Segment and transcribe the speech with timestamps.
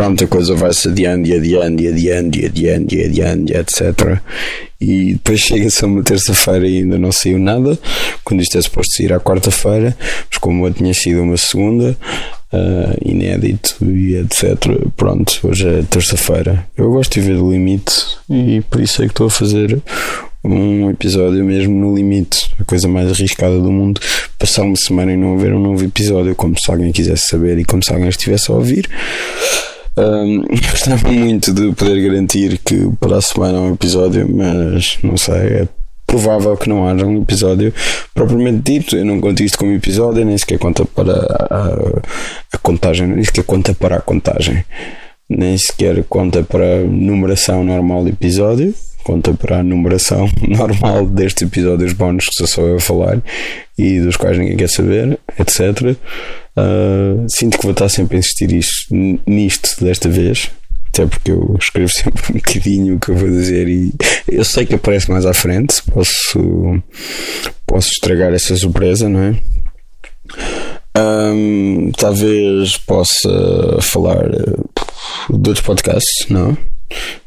[0.00, 4.18] pronto, a coisa vai-se adiando e adiando e adiando e adiando e adiando, etc.
[4.80, 7.78] E depois chega-se a uma terça-feira e ainda não saiu nada,
[8.24, 9.94] quando isto é suposto sair à quarta-feira,
[10.30, 11.94] mas como eu tinha sido uma segunda,
[12.52, 14.56] uh, inédito e etc.
[14.96, 16.66] Pronto, hoje é terça-feira.
[16.76, 17.92] Eu gosto de ver o limite
[18.28, 19.80] e por isso é que estou a fazer
[20.42, 24.00] um episódio mesmo no limite, a coisa mais arriscada do mundo.
[24.38, 27.64] Passar uma semana e não haver um novo episódio, como se alguém quisesse saber e
[27.64, 28.88] como se alguém estivesse a ouvir.
[29.96, 35.16] Um, gostava muito de poder garantir que para a semana há um episódio, mas não
[35.16, 35.68] sei, é
[36.10, 37.72] provável que não haja um episódio
[38.12, 38.96] propriamente dito.
[38.96, 41.68] Eu não conto isto como episódio, nem sequer conta para a,
[42.52, 44.64] a contagem, nem sequer conta para a contagem,
[45.28, 51.48] nem sequer conta para a numeração normal do episódio conta para a numeração normal destes
[51.48, 53.18] episódios bónus que sou eu a falar
[53.78, 55.96] e dos quais ninguém quer saber, etc.
[56.56, 58.94] Uh, sinto que vou estar sempre a insistir isto,
[59.26, 60.50] nisto desta vez,
[60.92, 63.92] até porque eu escrevo sempre um bocadinho o que eu vou dizer e
[64.28, 66.82] eu sei que aparece mais à frente, posso,
[67.66, 69.36] posso estragar essa surpresa, não é?
[70.98, 76.56] Um, talvez possa falar uh, de outros podcasts, não?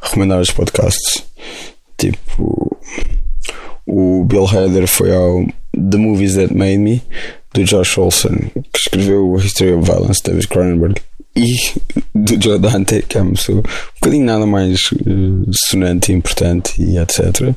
[0.01, 1.23] Recomendar os podcasts.
[1.97, 2.77] Tipo,
[3.87, 7.01] o Bill Hader foi ao The Movies That Made Me,
[7.53, 11.01] do Josh Olson, que escreveu A History of Violence, David Cronenberg,
[11.35, 11.55] e
[12.13, 13.63] do Joe Dante, que é uma pessoa um
[13.99, 17.53] bocadinho nada mais uh, sonante e importante, e etc.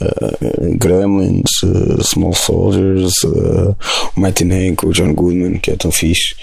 [0.00, 3.76] Uh, Gremlins, uh, Small Soldiers, uh,
[4.14, 6.34] Matinee com o John Goodman, que é tão fixe.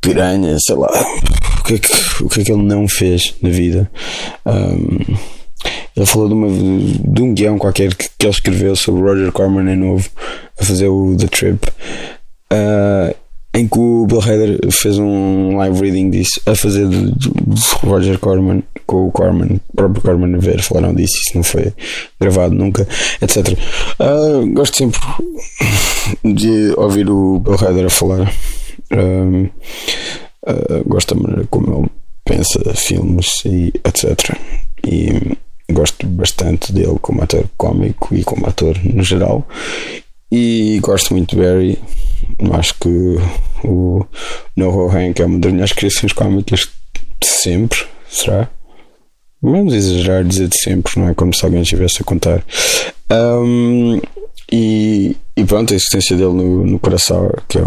[0.00, 0.90] Piranha, sei lá,
[1.60, 3.88] o que, é que, o que é que ele não fez na vida?
[4.44, 4.98] Um,
[5.96, 9.72] ele falou de, uma, de um guião qualquer que, que ele escreveu sobre Roger Corman
[9.72, 10.08] em novo
[10.58, 11.68] a fazer o The Trip.
[12.52, 13.01] Uh,
[14.12, 19.10] Bill Hader fez um live reading disso a fazer de, de, Roger Corman com o
[19.10, 21.72] Corman, o próprio Corman a ver, falaram disso, isso não foi
[22.20, 22.86] gravado nunca,
[23.22, 23.58] etc.
[23.98, 25.00] Uh, gosto sempre
[26.22, 28.30] de ouvir o Bill Hader a falar.
[28.92, 29.48] Uh,
[30.46, 31.90] uh, gosto da maneira como ele
[32.22, 34.36] pensa filmes e etc.
[34.86, 35.38] E
[35.72, 39.48] gosto bastante dele como ator cómico e como ator no geral.
[40.30, 41.78] E gosto muito de Barry.
[42.52, 43.16] Acho que
[43.64, 44.06] o
[44.56, 46.68] Noho Hank é uma das minhas criações cómicas
[47.20, 47.78] de sempre.
[48.08, 48.48] Será?
[49.40, 52.44] Vamos exagerar dizer de sempre, não é como se alguém estivesse a contar.
[53.10, 54.00] Um,
[54.50, 57.62] e, e, pronto, a existência dele no, no coração, que é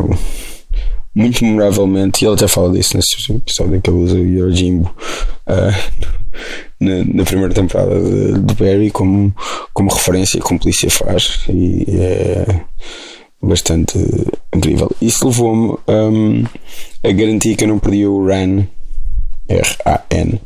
[1.14, 4.96] muito memoravelmente, e ele até fala disso nesse episódio que ele usa o Yojimbo
[5.48, 6.06] uh,
[6.80, 9.34] na, na, primeira temporada de, de, Barry como,
[9.74, 12.62] como referência que a polícia faz e é
[13.42, 13.98] bastante
[14.54, 14.90] incrível.
[15.02, 16.44] Isso levou-me um,
[17.04, 18.68] a garantir que eu não perdi o RAN
[19.48, 20.42] R-A-N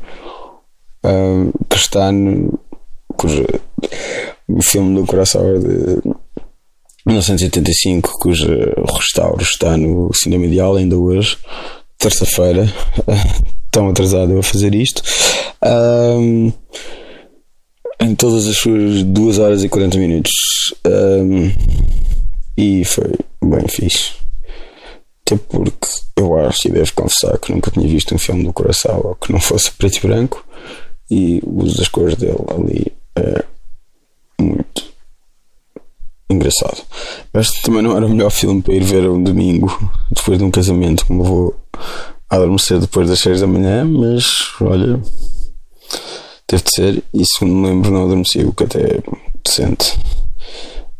[1.04, 2.60] um, que está no
[3.16, 3.46] cujo,
[4.48, 6.02] o filme do Coração de
[7.06, 8.48] 1985 cujo
[8.98, 11.38] restauro está no cinema ideal ainda hoje
[11.98, 12.68] terça-feira
[13.72, 15.04] tão atrasado eu a fazer isto.
[15.64, 16.52] Um,
[18.02, 20.32] em todas as suas 2 horas e 40 minutos.
[20.86, 21.52] Um,
[22.59, 23.09] e foi
[23.42, 24.16] bem fixe.
[25.22, 25.88] Até porque
[26.18, 29.40] eu acho e devo confessar que nunca tinha visto um filme do coração que não
[29.40, 30.46] fosse preto e branco.
[31.09, 33.46] E o uso das cores dele ali é
[34.42, 34.84] muito
[36.30, 36.84] engraçado.
[37.31, 39.68] Mas também não era o melhor filme para ir ver um domingo
[40.12, 41.56] depois de um casamento, como vou
[42.30, 44.25] adormecer depois das 6 da manhã, mas
[44.59, 45.02] olha,
[46.46, 47.03] teve de ser.
[47.14, 49.02] E se me lembro, não adormeci, o que até é
[49.46, 49.98] decente.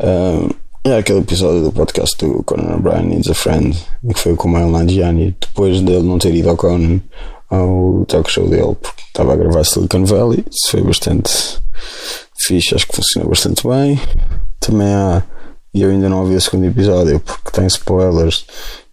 [0.02, 3.78] Um, é aquele episódio do podcast do Conan O'Brien Needs a Friend,
[4.14, 7.02] que foi com o Mael Nanjiani, depois dele não ter ido ao Conan,
[7.50, 10.46] ao talk show dele, porque estava a gravar Silicon Valley.
[10.50, 11.60] Isso foi bastante
[12.40, 14.00] fixe, acho que funcionou bastante bem.
[14.60, 15.24] Também há,
[15.74, 18.46] e eu ainda não ouvi o segundo episódio, porque tem spoilers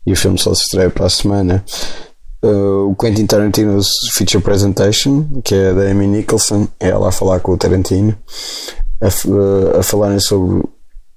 [0.06, 1.64] e o filme só se estreia para a semana
[2.42, 7.40] uh, o Quentin Tarantino's Feature Presentation, que é da Amy Nicholson, é ela a falar
[7.40, 8.16] com o Tarantino,
[9.00, 10.62] a, uh, a falarem sobre.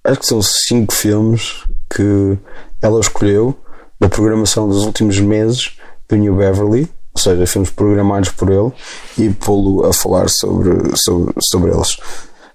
[0.03, 1.63] Acho que são cinco filmes
[1.93, 2.37] que
[2.81, 3.57] ela escolheu
[3.99, 8.71] da programação dos últimos meses do New Beverly, ou seja, filmes programados por ele,
[9.17, 11.97] e pô-lo a falar sobre, sobre, sobre eles.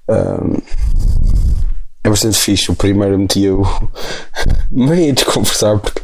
[0.08, 0.56] Um,
[2.02, 2.70] é bastante fixe.
[2.70, 3.62] O primeiro metia-o
[4.70, 6.02] meio a desconversar porque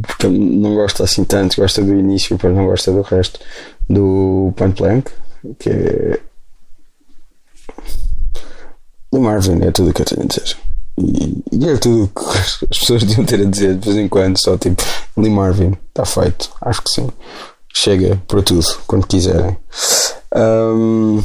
[0.00, 3.40] porque não gosta assim tanto, gosta do início, depois não gosta do resto.
[3.88, 5.10] do Point Blank,
[5.58, 6.20] que é.
[9.12, 10.56] Lee Marvin é tudo o que eu tenho a dizer.
[11.02, 14.08] E, e é tudo o que as pessoas deviam ter a dizer de vez em
[14.08, 14.82] quando, só tipo
[15.16, 17.08] Lee Marvin, está feito, acho que sim.
[17.74, 19.56] Chega para tudo, quando quiserem.
[20.34, 21.22] Um,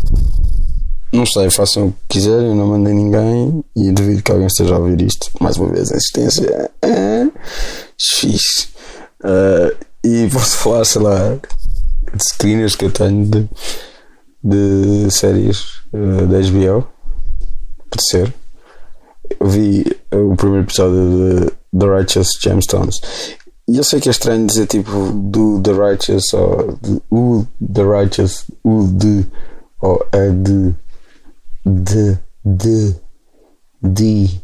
[1.12, 4.80] não sei, façam o que quiserem, não mandem ninguém e duvido que alguém esteja a
[4.80, 5.30] ouvir isto.
[5.42, 6.72] Mais uma vez, a insistência.
[6.82, 7.28] É,
[7.98, 8.70] X.
[9.24, 11.38] Uh, e posso falar, sei lá,
[12.14, 13.48] de screeners que eu tenho de,
[14.44, 16.88] de séries uh, da HBO.
[17.90, 18.34] Pode ser.
[19.40, 23.02] Eu vi o primeiro episódio de The Righteous Gemstones.
[23.68, 27.84] E eu sei que é estranho dizer tipo do The Righteous ou de, o The
[27.84, 29.26] Righteous, o de
[29.82, 30.74] ou a de
[31.64, 32.96] the the
[33.82, 34.42] the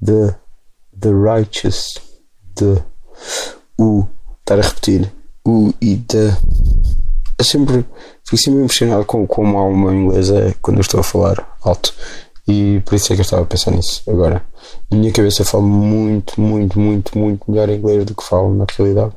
[0.00, 0.36] the
[0.98, 1.98] the righteous
[2.54, 2.82] the
[3.78, 4.06] o
[4.40, 5.12] estar a repetir
[5.44, 6.36] o e the
[7.38, 7.84] é sempre
[8.24, 11.94] fico sempre impressionado com como a alma inglesa é quando eu estou a falar alto
[12.46, 14.44] e por isso é que eu estava a pensar nisso agora
[14.90, 18.66] na minha cabeça eu falo muito muito muito muito melhor inglês do que falo na
[18.76, 19.12] realidade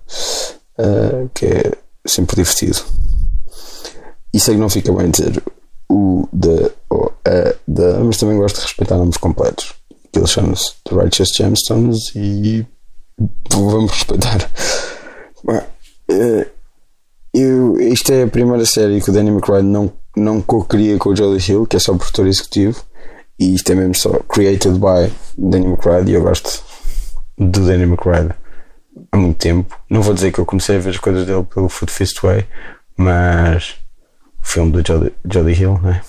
[0.80, 1.72] uh, que é
[2.06, 2.80] sempre divertido
[4.34, 5.42] e sei que não fica bem dizer
[5.90, 9.74] o, da, o, a, da, mas também gosto de respeitar nomes completos.
[10.08, 12.66] Aquilo chama-se The Righteous Gemstones e
[13.52, 14.50] vamos respeitar.
[16.10, 16.48] Eh,
[17.34, 21.16] eu, isto é a primeira série que o Danny McBride não, não co-cria com o
[21.16, 22.84] Jolly Hill, que é só produtor executivo,
[23.40, 26.64] e isto é mesmo só created by Danny McBride, e eu gosto
[27.38, 28.34] do Danny McBride
[29.12, 29.78] há muito tempo.
[29.90, 32.46] Não vou dizer que eu comecei a ver as coisas dele pelo Food Fist Way,
[32.98, 33.76] mas
[34.42, 36.02] filme do Jody, Jody Hill, né?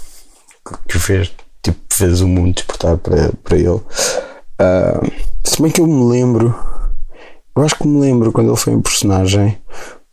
[0.89, 1.33] que fez,
[1.63, 3.69] tipo, fez o mundo despertar para, para ele.
[3.69, 5.13] Uh,
[5.45, 6.55] se bem que eu me lembro,
[7.57, 9.59] eu acho que me lembro quando ele foi um personagem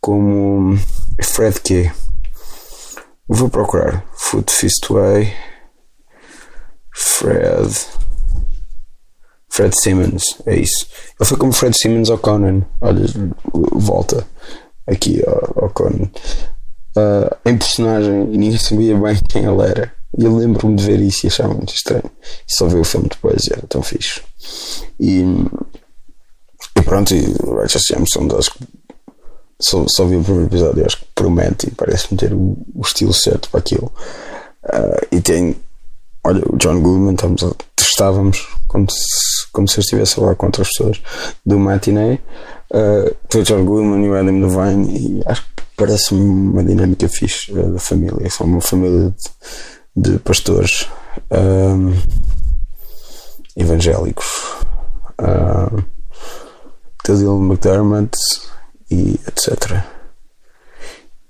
[0.00, 0.78] como
[1.22, 1.92] Fred K.
[3.28, 5.32] Vou procurar Foot Fistway
[6.94, 7.74] Fred
[9.50, 10.86] Fred Simmons, é isso.
[11.20, 12.62] Ele foi como Fred Simmons ao Conan.
[12.80, 13.04] Olha,
[13.52, 14.26] volta
[14.86, 16.10] aqui ao, Conan
[16.96, 19.92] uh, em personagem e ninguém sabia bem quem ele era.
[20.16, 22.10] E eu lembro-me de ver isso e achava muito estranho.
[22.48, 24.22] E só vi o filme depois e era tão fixe.
[24.98, 25.22] E,
[26.76, 28.64] e pronto, e Righteous Jameson, acho que
[29.60, 33.12] só, só vi o primeiro episódio acho que promete e parece-me ter o, o, estilo
[33.12, 33.92] certo para aquilo.
[34.64, 35.56] Uh, e tem,
[36.24, 37.54] olha, o John Goodman, estamos a,
[38.66, 41.00] como se, como se eu estivesse falar com outras pessoas
[41.44, 42.20] do Matinee.
[42.70, 47.52] Uh, o John Goodman e o Adam Devine, e acho que parece-me uma dinâmica fixe
[47.52, 48.28] uh, da família.
[48.30, 49.14] São uma família
[49.94, 50.88] de, de pastores
[51.30, 51.94] um,
[53.56, 54.26] evangélicos.
[55.20, 55.84] Uh,
[57.06, 58.16] Dylan McDermott
[58.90, 59.84] e etc.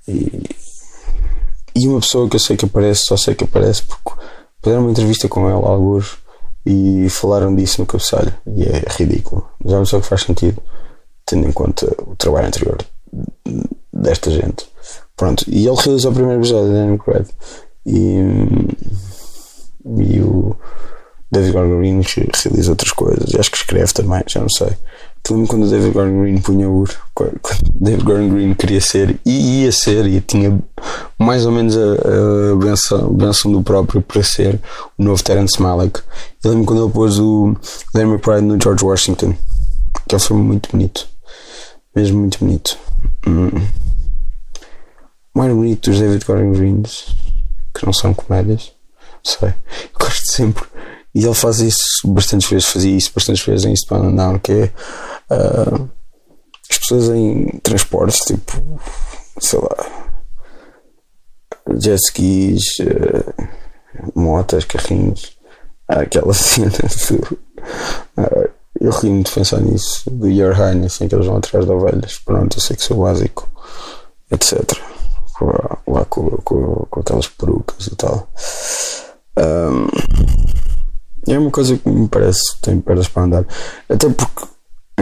[0.06, 0.44] E,
[1.74, 4.12] e uma pessoa que eu sei que aparece, só sei que aparece porque
[4.64, 6.18] fizeram uma entrevista com ela, alguns,
[6.66, 8.34] e falaram disso no cabeçalho.
[8.46, 9.46] E é ridículo.
[9.62, 10.60] Mas é uma pessoa que faz sentido,
[11.26, 12.78] tendo em conta o trabalho anterior
[13.92, 14.66] desta gente.
[15.16, 17.26] Pronto, e ele realizou o primeiro episódio de Daniel Craig.
[17.86, 18.18] E,
[19.84, 20.56] e o
[21.30, 23.34] David Gordon realiza outras coisas.
[23.34, 24.70] Acho que escreve também, já não sei.
[25.24, 26.84] Tu lembro quando o David Gordon Green punha o.
[27.14, 27.40] Quando
[27.80, 30.62] David Gordon Green queria ser e ia ser, e tinha
[31.18, 34.60] mais ou menos a, a benção, benção do próprio para ser
[34.98, 36.02] o novo Terence Malick.
[36.44, 37.56] Eu lembro quando ele pôs o
[37.94, 39.34] Danny McBride no George Washington.
[40.06, 41.08] Que foi muito bonito.
[41.96, 42.76] Mesmo muito bonito.
[43.26, 43.48] Hum.
[45.34, 47.16] Mais bonito dos David Gordon Greens,
[47.74, 48.72] que não são comédias,
[49.22, 49.48] sei.
[49.48, 50.64] Eu gosto sempre.
[51.14, 54.72] E ele faz isso bastantes vezes, fazia isso bastantes vezes em and Down, que é
[55.30, 55.88] uh,
[56.70, 58.80] as pessoas em transportes, tipo,
[59.38, 59.86] sei lá,
[61.78, 65.36] jet skis, uh, motas, carrinhos,
[65.88, 67.38] aquela cena do,
[68.20, 68.50] uh,
[68.80, 72.18] eu muito de pensar nisso, do Your Highness, em que eles vão atrás de ovelhas.
[72.18, 73.48] Pronto, eu sei que sou básico,
[74.30, 74.60] etc.
[75.86, 78.28] Lá com, com, com aquelas perucas e tal.
[79.38, 79.86] Um,
[81.26, 83.46] é uma coisa que me parece tem pernas para andar.
[83.88, 84.46] Até porque,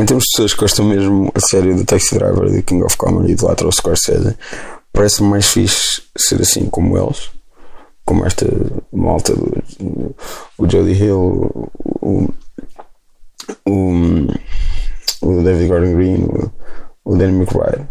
[0.02, 2.96] em termos de pessoas que gostam mesmo a série do Taxi Driver, do King of
[2.96, 4.36] Comedy, do Latro Scorsese,
[4.92, 7.30] parece-me mais fixe ser assim como eles.
[8.04, 8.46] Como esta
[8.92, 10.14] malta do,
[10.58, 12.34] o Jody Hill, o,
[13.64, 14.26] o,
[15.22, 16.52] o David Gordon Green, o,
[17.04, 17.86] o Danny McBride.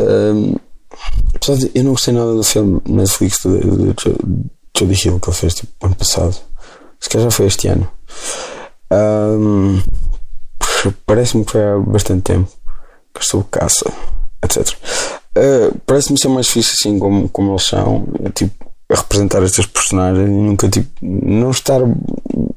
[0.00, 0.56] Um,
[1.34, 5.30] apesar de eu não gostei nada do filme Netflix do, do, do Jody Hill que
[5.30, 6.36] ele fez tipo ano passado.
[6.98, 7.88] Se calhar já foi este ano.
[8.90, 9.80] Um,
[11.06, 12.50] Parece-me que foi há bastante tempo.
[13.14, 13.90] Que estou caça,
[14.44, 14.68] etc.
[15.36, 20.28] uh, parece-me ser mais difícil assim como, como eles são, tipo, a representar estas personagens
[20.28, 21.80] e nunca tipo, não estar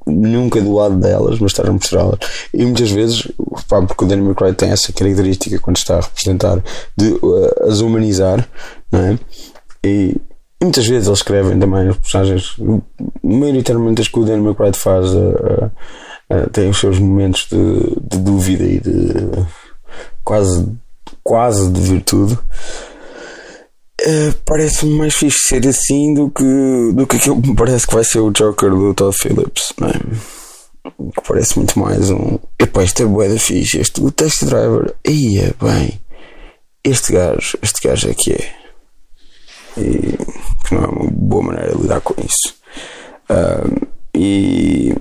[0.06, 2.20] nunca do lado delas, mas estar a mostrá-las.
[2.54, 3.28] E muitas vezes,
[3.68, 6.64] pá, porque o Danny McCray tem essa característica quando está a representar
[6.98, 8.48] de uh, as humanizar,
[8.92, 9.20] não é?
[9.84, 10.16] E,
[10.60, 12.56] e muitas vezes eles escrevem também os personagens,
[13.24, 15.72] maioritariamente as que o Danny McBride faz, uh, uh,
[16.52, 17.58] têm os seus momentos de,
[18.10, 19.14] de dúvida e de
[20.24, 20.68] quase,
[21.24, 22.38] quase de virtude.
[24.02, 27.94] Uh, Parece-me mais fixe ser assim do que, do que aquilo que me parece que
[27.94, 30.92] vai ser o Joker do Todd Phillips, é?
[31.14, 32.40] Que parece muito mais um.
[32.58, 33.80] Epá, isto é da fixe.
[33.80, 36.02] Este, o Taxi Driver, ia bem.
[36.84, 38.56] Este gajo, este gajo é que é.
[39.78, 40.18] E
[40.68, 42.56] que não é uma boa maneira de lidar com isso.
[43.30, 44.96] Uh, e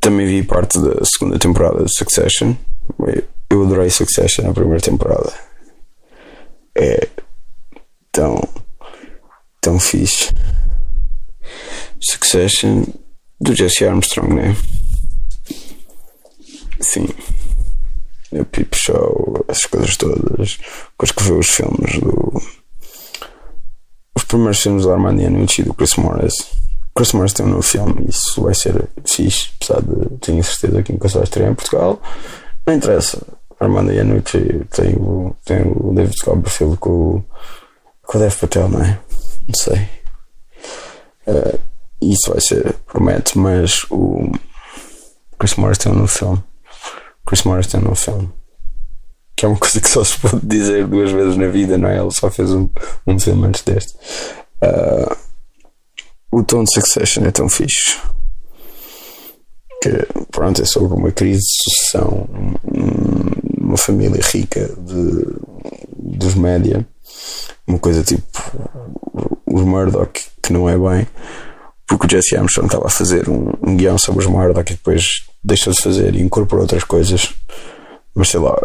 [0.00, 2.54] também vi parte da segunda temporada de Succession.
[3.50, 5.32] Eu adorei Succession na primeira temporada.
[6.74, 7.08] É
[8.10, 8.40] tão,
[9.60, 10.32] tão fixe.
[12.00, 12.84] Succession
[13.40, 14.56] do Jesse Armstrong, né?
[16.80, 17.08] Sim.
[18.32, 20.58] O Peep Show, essas coisas todas.
[20.90, 22.42] Depois que vê os filmes do
[24.16, 26.34] os primeiros filmes do Armando e do Chris Morris.
[26.94, 30.82] Chris Morris tem um novo filme e isso vai ser fixe, apesar de tenho certeza
[30.82, 32.00] que nunca só estreia em Portugal.
[32.66, 33.20] Não interessa.
[33.60, 37.24] Armando Iannucci tem o, tem o David Copperfield com o,
[38.02, 38.98] com o Dev Patel, não é?
[39.46, 39.88] Não sei.
[41.26, 41.58] Uh,
[42.00, 44.30] isso vai ser, promete, mas o
[45.38, 46.42] Chris Morris tem novo filme.
[47.26, 48.30] Chris Morris tem novo filme
[49.36, 51.98] que é uma coisa que só se pode dizer duas vezes na vida, não é?
[51.98, 52.68] Ele só fez um,
[53.06, 53.92] um filme antes deste.
[54.62, 55.16] Uh,
[56.30, 57.98] o tom de Succession é tão fixe
[59.84, 62.26] que, pronto, é sobre uma crise de sucessão,
[63.58, 65.26] uma família rica de,
[65.94, 66.86] dos média,
[67.66, 68.24] uma coisa tipo
[69.46, 71.06] os Murdoch, que não é bem,
[71.86, 75.26] porque o Jesse Armstrong estava a fazer um, um guião sobre os Murdoch e depois
[75.42, 77.34] deixou de fazer e incorporou outras coisas,
[78.14, 78.58] mas sei lá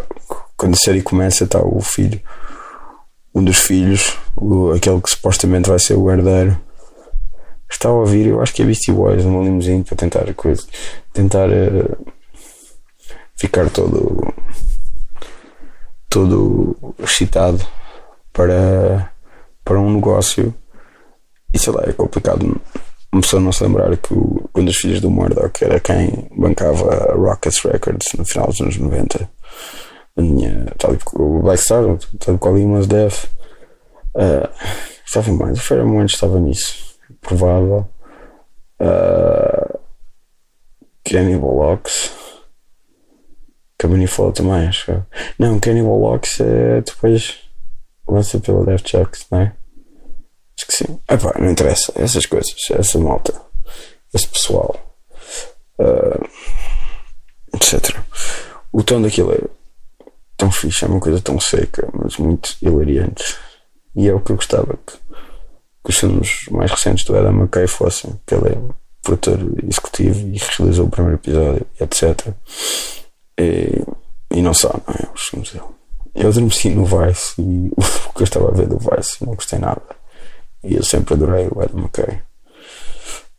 [0.56, 2.20] quando a série começa, está o filho,
[3.36, 6.58] um dos filhos, o, aquele que supostamente vai ser o herdeiro,
[7.70, 10.66] está a ouvir, eu acho que é Beastie Boys, numa limusine para tentar, coisa,
[11.14, 12.12] tentar uh,
[13.38, 14.34] ficar todo,
[16.10, 17.66] todo excitado
[18.34, 19.12] para,
[19.64, 20.54] para um negócio.
[21.54, 22.60] E sei lá, é complicado
[23.12, 24.14] uma pessoa não se lembrar que
[24.54, 28.78] quando os filhos do Murdoch era quem bancava a Rockets Records no final dos anos
[28.78, 29.30] 90
[30.16, 31.84] a minha, tal o Black Star,
[32.20, 33.26] tal qual Limas Def,
[34.16, 34.50] uh,
[35.06, 37.90] estava mais, o Pheromones estava nisso, provável.
[38.80, 39.80] Uh,
[41.04, 42.12] Cannibal Locks,
[43.80, 45.06] Cabani falou também, acho
[45.40, 47.40] Não, Cannibal Locks é depois
[48.08, 49.56] lança pela Death Chucks, não é?
[50.58, 51.00] Acho que sim.
[51.10, 53.34] Epá, não interessa, essas coisas, essa malta,
[54.14, 54.78] esse pessoal,
[55.80, 56.28] uh,
[57.56, 57.98] etc.
[58.72, 59.40] O tom daquilo é
[60.36, 63.38] tão fixe, é uma coisa tão seca, mas muito hilariante.
[63.96, 64.98] E é o que eu gostava que,
[65.84, 68.58] que os filmes mais recentes do Adam McKay fossem, que ele é
[69.04, 72.34] produtor executivo e realizou o primeiro episódio, etc.
[73.40, 73.84] E,
[74.32, 75.08] e não só, não é?
[75.14, 75.66] Os filmes dele.
[76.16, 79.60] Eu adormeci no Vice e o que eu estava a ver do Vice não gostei
[79.60, 79.82] nada.
[80.64, 82.20] E eu sempre adorei o Adam McKay.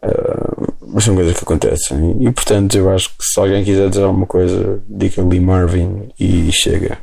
[0.02, 2.16] Uh, mas são coisas que acontecem.
[2.22, 6.50] E portanto, eu acho que se alguém quiser dizer alguma coisa, diga Lee Marvin e
[6.52, 6.98] chega.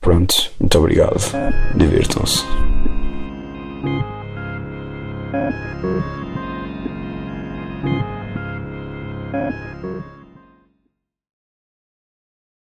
[0.00, 1.20] Pronto, muito obrigado.
[1.76, 2.69] Divirtam-se.
[5.32, 5.54] Thank